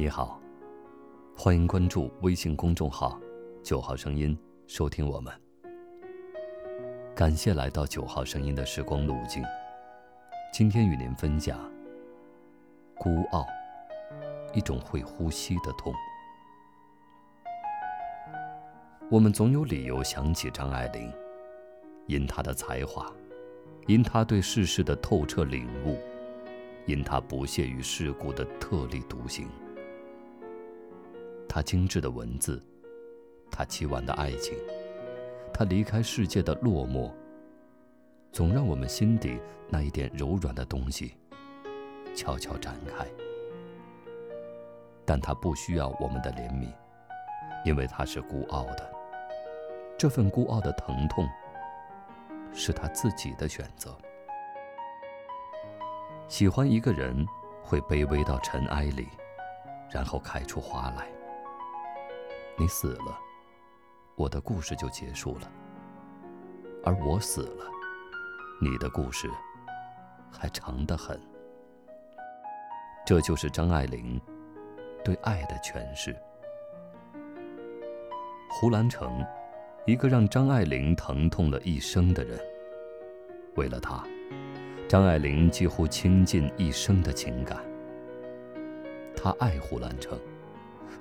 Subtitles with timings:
[0.00, 0.40] 你好，
[1.36, 3.20] 欢迎关注微信公众号
[3.64, 4.38] “九号声音”，
[4.68, 5.34] 收听我们。
[7.16, 9.42] 感谢来到九号声音的时光路径。
[10.52, 11.58] 今天与您分享：
[12.94, 13.44] 孤傲，
[14.54, 15.92] 一种会呼吸的痛。
[19.10, 21.12] 我们总有理由想起张爱玲，
[22.06, 23.12] 因她的才华，
[23.88, 25.98] 因她对世事的透彻领悟，
[26.86, 29.48] 因她不屑于世故的特立独行。
[31.48, 32.62] 他精致的文字，
[33.50, 34.56] 他凄婉的爱情，
[35.52, 37.10] 他离开世界的落寞，
[38.30, 41.14] 总让我们心底那一点柔软的东西
[42.14, 43.06] 悄悄展开。
[45.04, 46.70] 但他不需要我们的怜悯，
[47.64, 48.92] 因为他是孤傲的。
[49.96, 51.26] 这份孤傲的疼痛，
[52.52, 53.96] 是他自己的选择。
[56.28, 57.26] 喜欢一个人，
[57.62, 59.08] 会卑微到尘埃里，
[59.90, 61.08] 然后开出花来。
[62.60, 63.16] 你死了，
[64.16, 65.48] 我的故事就结束了；
[66.84, 67.64] 而我死了，
[68.60, 69.30] 你的故事
[70.32, 71.20] 还长得很。
[73.06, 74.20] 这就是张爱玲
[75.04, 76.16] 对爱的诠释。
[78.50, 79.24] 胡兰成，
[79.86, 82.36] 一个让张爱玲疼痛了一生的人。
[83.54, 84.02] 为了他，
[84.88, 87.64] 张爱玲几乎倾尽一生的情感。
[89.16, 90.18] 她爱胡兰成。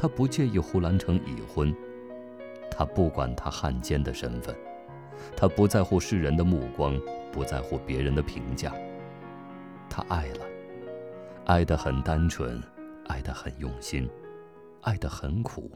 [0.00, 1.76] 他不介意胡兰成已婚，
[2.70, 4.56] 他不管他汉奸的身份，
[5.36, 6.98] 他不在乎世人的目光，
[7.30, 8.72] 不在乎别人的评价。
[9.90, 10.46] 他爱了，
[11.44, 12.58] 爱得很单纯，
[13.08, 14.08] 爱得很用心，
[14.80, 15.70] 爱得很苦。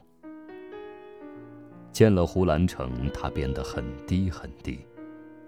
[1.91, 4.87] 见了胡兰成，他变得很低很低，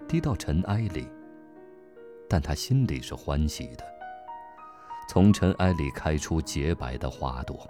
[0.06, 1.08] 低到尘埃里。
[2.28, 3.84] 但他心里是欢喜的，
[5.08, 7.68] 从尘埃里开出洁白的花朵。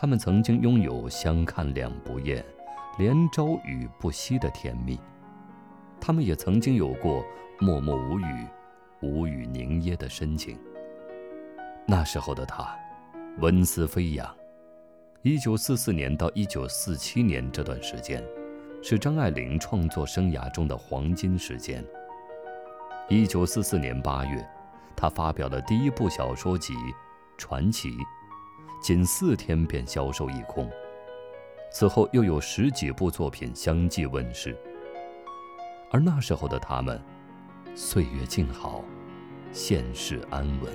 [0.00, 2.42] 他们曾经拥有相看两不厌、
[2.96, 4.98] 连朝雨不息的甜蜜，
[6.00, 7.22] 他们也曾经有过
[7.58, 8.46] 默默无语、
[9.02, 10.58] 无语凝噎的深情。
[11.86, 12.74] 那时候的他，
[13.40, 14.26] 文思飞扬。
[15.20, 18.24] 一九四四年到一九四七年这段时间，
[18.82, 21.84] 是张爱玲创作生涯中的黄金时间。
[23.10, 24.48] 一九四四年八月，
[24.96, 26.72] 她发表了第一部小说集
[27.36, 27.90] 《传奇》。
[28.80, 30.68] 仅四天便销售一空，
[31.70, 34.56] 此后又有十几部作品相继问世。
[35.90, 36.98] 而那时候的他们，
[37.74, 38.82] 岁月静好，
[39.52, 40.72] 现世安稳。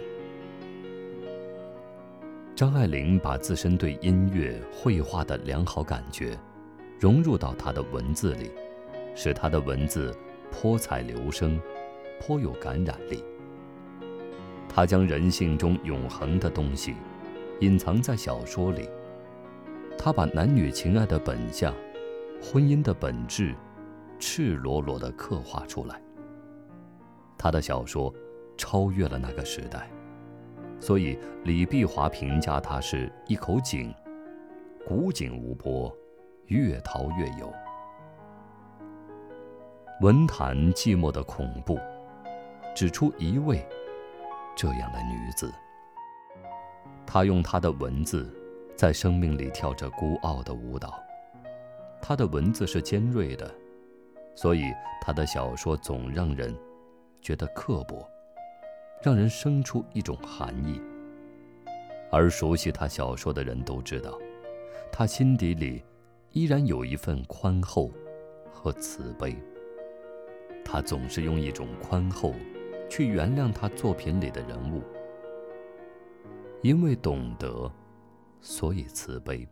[2.56, 6.38] 张爱玲把自身对音乐、绘画的良好感觉，
[7.00, 8.52] 融入到她的文字里，
[9.16, 10.16] 使她的文字
[10.52, 11.60] 泼彩流声，
[12.20, 13.24] 颇有感染力。
[14.70, 16.94] 她将人性中永恒的东西。
[17.62, 18.90] 隐藏在小说里，
[19.98, 21.74] 他把男女情爱的本相、
[22.42, 23.56] 婚姻的本质，
[24.20, 26.02] 赤裸裸地刻画出来。
[27.38, 28.14] 他的小说
[28.58, 29.90] 超越了那个时代，
[30.80, 33.94] 所以李碧华评价他是一口井，
[34.86, 35.96] 古井无波，
[36.48, 37.54] 越淘越有。
[40.02, 41.80] 文坛寂寞的恐怖，
[42.76, 43.66] 指出一位
[44.58, 45.50] 这样的女子。
[47.06, 48.28] 他用他的文字，
[48.76, 51.00] 在生命里跳着孤傲的舞蹈。
[52.02, 53.50] 他的文字是尖锐的，
[54.36, 54.64] 所以
[55.02, 56.56] 他的小说总让人
[57.22, 58.08] 觉得刻薄，
[59.02, 60.82] 让人生出一种寒意。
[62.12, 64.18] 而熟悉他小说的人都知道，
[64.92, 65.84] 他心底里
[66.32, 67.92] 依然有一份宽厚
[68.52, 69.36] 和慈悲。
[70.64, 72.34] 他总是用一种宽厚，
[72.90, 74.84] 去原谅他作品里的人物。
[76.66, 77.72] 因为懂得，
[78.42, 79.48] 所以慈悲。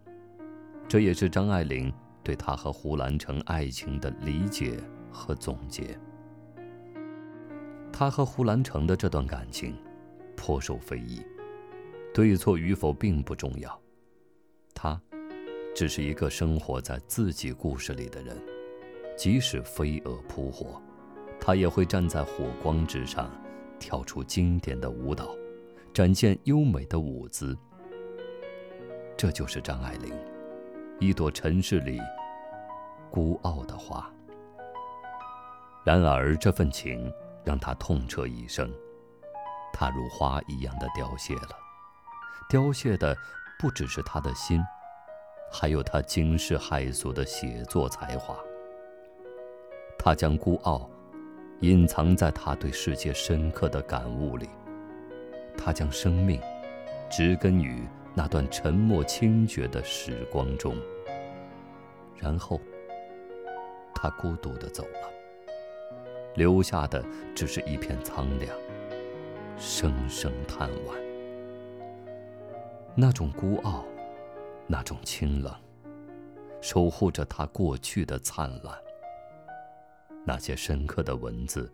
[0.88, 1.94] 这也是张爱玲
[2.24, 4.80] 对他和胡兰成爱情的理解
[5.12, 5.96] 和总结。
[7.92, 9.78] 他和胡兰成的这段感情
[10.36, 11.22] 颇受非议，
[12.16, 13.80] 对错与否并不重要。
[14.74, 15.00] 他
[15.76, 18.36] 只是一个生活在自己故事里的人，
[19.16, 20.82] 即使飞蛾扑火，
[21.40, 23.30] 他也会站在火光之上，
[23.78, 25.30] 跳出经典的舞蹈。
[25.94, 27.56] 展现优美的舞姿，
[29.16, 30.12] 这就是张爱玲，
[31.00, 32.00] 一朵尘世里
[33.12, 34.12] 孤傲的花。
[35.86, 37.14] 然而这份情
[37.44, 38.74] 让她痛彻一生，
[39.72, 41.50] 她如花一样的凋谢了。
[42.50, 43.16] 凋谢的
[43.60, 44.60] 不只是她的心，
[45.52, 48.36] 还有她惊世骇俗的写作才华。
[50.00, 50.90] 她将孤傲
[51.60, 54.50] 隐藏在她对世界深刻的感悟里。
[55.58, 56.40] 他将生命
[57.10, 60.76] 植根于那段沉默清绝的时光中。
[62.18, 62.60] 然后，
[63.94, 65.10] 他孤独的走了，
[66.36, 67.04] 留下的
[67.36, 68.56] 只是一片苍凉，
[69.58, 70.96] 声声叹惋。
[72.96, 73.84] 那种孤傲，
[74.68, 75.54] 那种清冷，
[76.62, 78.78] 守护着他过去的灿烂。
[80.26, 81.70] 那些深刻的文字，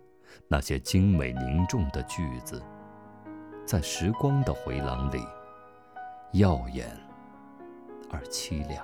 [0.48, 2.60] 那些精美凝重的句子，
[3.70, 5.24] 在时光的回廊里，
[6.32, 6.90] 耀眼
[8.10, 8.84] 而凄凉，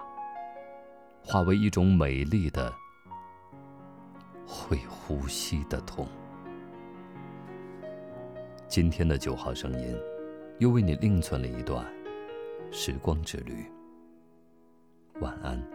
[1.23, 2.71] 化为一种美丽的、
[4.45, 6.07] 会呼吸的痛。
[8.67, 9.97] 今天的九号声音，
[10.59, 11.83] 又为你另存了一段
[12.69, 13.65] 时光之旅。
[15.19, 15.74] 晚安。